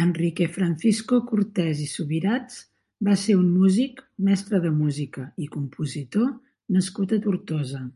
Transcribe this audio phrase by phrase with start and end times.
[0.00, 2.58] Enrique Francisco Cortés i Subirats
[3.08, 6.32] va ser un músic, mestre de música i compositor
[6.78, 7.86] nascut a Tortosa.